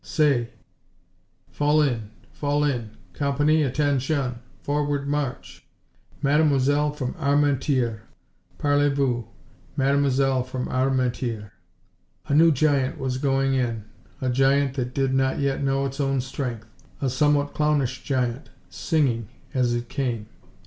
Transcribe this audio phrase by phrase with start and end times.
[0.03, 0.49] Say
[1.51, 2.09] "Fall in!
[2.31, 2.97] Fall in!...
[3.13, 4.39] Com pan ee, At ten shun!
[4.63, 5.63] Forward, March!"
[6.23, 7.99] "Mademoiselle from Armentieres,
[8.57, 9.27] Parlez vous.
[9.77, 11.51] Mademoiselle from Armentieres..."
[12.27, 13.85] A new giant was going in,
[14.21, 16.65] a giant that did not yet know its own strength,
[16.99, 20.25] a somewhat clownish giant, singing as it came.